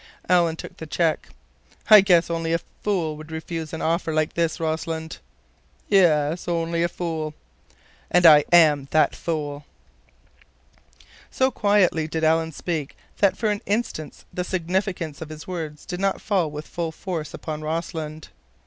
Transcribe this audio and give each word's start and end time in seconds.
Alan 0.27 0.55
took 0.55 0.77
the 0.77 0.87
check. 0.87 1.29
"I 1.87 2.01
guess 2.01 2.31
only 2.31 2.53
a 2.53 2.57
fool 2.81 3.15
would 3.17 3.31
refuse 3.31 3.71
an 3.71 3.83
offer 3.83 4.11
like 4.11 4.33
this, 4.33 4.59
Rossland." 4.59 5.19
"Yes, 5.89 6.47
only 6.47 6.81
a 6.81 6.87
fool." 6.89 7.35
"And 8.09 8.25
I 8.25 8.43
am 8.51 8.87
that 8.89 9.15
fool." 9.15 9.63
So 11.29 11.51
quietly 11.51 12.07
did 12.07 12.23
Alan 12.23 12.51
speak 12.51 12.97
that 13.19 13.37
for 13.37 13.51
an 13.51 13.61
instant 13.67 14.25
the 14.33 14.43
significance 14.43 15.21
of 15.21 15.29
his 15.29 15.45
words 15.45 15.85
did 15.85 15.99
not 15.99 16.19
fall 16.19 16.49
with 16.49 16.65
full 16.67 16.91
force 16.91 17.31
upon 17.35 17.61
Rossland. 17.61 18.29